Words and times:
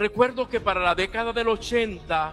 Recuerdo 0.00 0.48
que 0.48 0.60
para 0.60 0.80
la 0.80 0.94
década 0.94 1.30
del 1.30 1.46
80, 1.48 2.32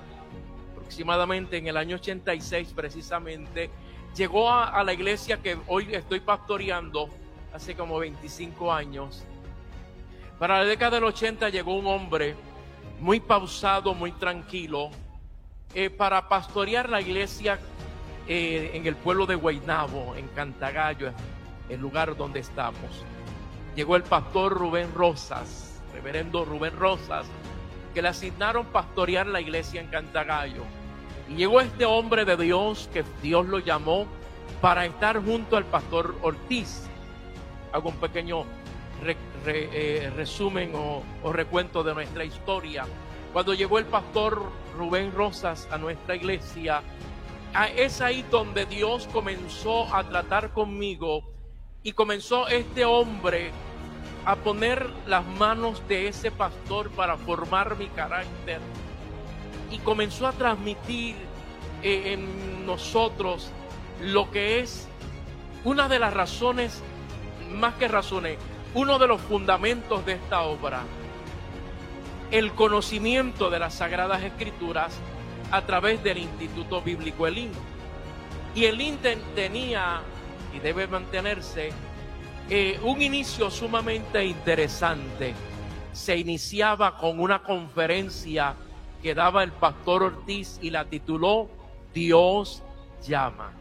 aproximadamente 0.72 1.58
en 1.58 1.68
el 1.68 1.76
año 1.76 1.98
86 1.98 2.72
precisamente, 2.74 3.70
llegó 4.16 4.50
a, 4.50 4.82
la 4.86 4.94
iglesia 4.94 5.42
que 5.42 5.58
hoy 5.68 5.94
estoy 5.94 6.22
pastoreando, 6.22 7.10
hace 7.54 7.76
como 7.76 8.00
25 8.00 8.72
años. 8.72 9.26
Para 10.40 10.60
la 10.60 10.64
década 10.64 10.92
del 10.92 11.04
80 11.04 11.50
llegó 11.50 11.76
un 11.76 11.88
hombre 11.88 12.36
muy 13.02 13.20
pausado, 13.20 13.94
muy 13.94 14.14
tranquilo, 14.14 14.90
eh, 15.76 15.90
para 15.90 16.30
pastorear 16.30 16.88
la 16.88 17.02
iglesia 17.02 17.60
eh, 18.30 18.72
en 18.76 18.88
el 18.88 18.96
pueblo 18.96 19.26
de 19.26 19.36
Guaynabo, 19.36 20.16
en 20.16 20.30
Cantagallo, 20.30 21.12
el 21.68 21.82
lugar 21.82 22.16
donde 22.16 22.40
estamos. 22.40 23.04
Llegó 23.76 23.98
el 23.98 24.04
pastor 24.04 24.54
Rubén 24.54 24.94
Rosas, 24.94 25.82
reverendo 25.94 26.46
Rubén 26.46 26.74
Rosas, 26.78 27.28
que 27.98 28.04
le 28.04 28.10
asignaron 28.10 28.68
pastorear 28.68 29.26
la 29.26 29.42
iglesia 29.42 29.82
en 29.82 29.88
Cantagallo. 29.88 30.62
Y 31.28 31.34
llegó 31.34 31.62
este 31.62 31.84
hombre 31.84 32.26
de 32.26 32.38
Dios 32.38 32.92
que 32.94 33.04
Dios 33.24 33.48
lo 33.48 33.58
llamó 33.58 34.06
para 34.62 34.86
estar 34.86 35.20
junto 35.26 35.58
al 35.58 35.66
pastor 35.66 36.16
Ortiz. 36.22 36.88
Hago 37.74 37.90
un 37.90 37.96
pequeño 37.96 38.44
eh, 39.48 40.12
resumen 40.16 40.76
o, 40.76 41.02
o 41.24 41.34
recuento 41.34 41.82
de 41.82 41.96
nuestra 41.96 42.24
historia. 42.24 42.86
Cuando 43.34 43.56
llegó 43.56 43.80
el 43.80 43.86
pastor 43.86 44.44
Rubén 44.78 45.12
Rosas 45.12 45.68
a 45.72 45.80
nuestra 45.80 46.16
iglesia, 46.16 46.84
es 47.76 48.00
ahí 48.00 48.24
donde 48.30 48.68
Dios 48.68 49.10
comenzó 49.12 49.92
a 49.92 50.04
tratar 50.04 50.54
conmigo 50.54 51.24
y 51.82 51.94
comenzó 51.94 52.48
este 52.48 52.86
hombre 52.86 53.50
a 54.28 54.36
poner 54.36 54.90
las 55.06 55.26
manos 55.26 55.82
de 55.88 56.10
ese 56.10 56.32
pastor 56.32 56.92
para 56.92 57.16
formar 57.16 57.78
mi 57.78 57.88
carácter 57.88 58.60
y 59.72 59.78
comenzó 59.78 60.28
a 60.28 60.34
transmitir 60.34 61.16
eh, 61.82 62.12
en 62.12 62.66
nosotros 62.66 63.50
lo 64.02 64.30
que 64.30 64.60
es 64.60 64.90
una 65.64 65.88
de 65.88 66.00
las 66.00 66.14
razones, 66.14 66.84
más 67.54 67.76
que 67.76 67.88
razones, 67.88 68.38
uno 68.74 69.00
de 69.00 69.08
los 69.08 69.22
fundamentos 69.22 70.06
de 70.06 70.16
esta 70.16 70.42
obra, 70.42 70.82
el 72.30 72.52
conocimiento 72.52 73.50
de 73.50 73.60
las 73.60 73.76
Sagradas 73.76 74.24
Escrituras 74.24 74.94
a 75.52 75.62
través 75.62 76.04
del 76.04 76.18
Instituto 76.18 76.82
Bíblico 76.82 77.28
Elín. 77.28 77.52
Y 78.54 78.66
el 78.66 78.78
tenía, 79.36 80.02
y 80.54 80.60
debe 80.60 80.86
mantenerse, 80.88 81.72
eh, 82.50 82.80
un 82.84 83.02
inicio 83.02 83.52
sumamente 83.52 84.24
interesante. 84.26 85.34
Se 85.92 86.16
iniciaba 86.16 86.98
con 86.98 87.20
una 87.20 87.44
conferencia 87.44 88.56
que 89.02 89.14
daba 89.14 89.44
el 89.44 89.52
pastor 89.52 90.04
Ortiz 90.04 90.58
y 90.62 90.70
la 90.70 90.86
tituló 90.86 91.50
Dios 91.94 92.64
llama. 93.06 93.52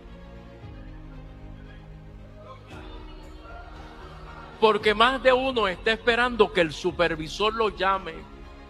Porque 4.60 4.94
más 4.94 5.22
de 5.22 5.32
uno 5.32 5.66
está 5.68 5.92
esperando 5.92 6.52
que 6.52 6.60
el 6.60 6.72
supervisor 6.72 7.54
lo 7.54 7.76
llame, 7.76 8.14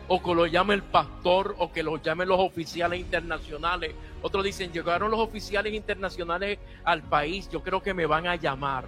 o 0.09 0.23
que 0.23 0.35
lo 0.35 0.47
llame 0.47 0.75
el 0.75 0.83
pastor, 0.83 1.55
o 1.59 1.71
que 1.71 1.83
lo 1.83 1.99
llamen 1.99 2.29
los 2.29 2.41
oficiales 2.41 3.01
internacionales. 3.01 3.95
Otros 4.23 4.45
dicen, 4.45 4.73
llegaron 4.73 5.11
los 5.11 5.21
oficiales 5.21 5.75
internacionales 5.75 6.59
al 6.85 7.03
país, 7.03 7.49
yo 7.51 7.63
creo 7.63 7.83
que 7.83 7.93
me 7.93 8.07
van 8.07 8.27
a 8.27 8.37
llamar. 8.37 8.87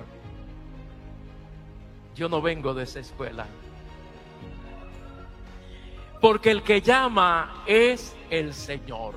Yo 2.18 2.28
no 2.28 2.42
vengo 2.42 2.74
de 2.74 2.82
esa 2.82 2.98
escuela. 2.98 3.46
Porque 6.20 6.50
el 6.50 6.64
que 6.64 6.80
llama 6.80 7.62
es 7.64 8.16
el 8.28 8.52
Señor. 8.52 9.14